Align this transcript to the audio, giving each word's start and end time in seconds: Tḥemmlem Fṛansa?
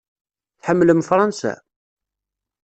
Tḥemmlem 0.61 1.01
Fṛansa? 1.07 1.53